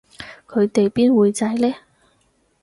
[0.47, 1.75] 佢哋邊會䎺呢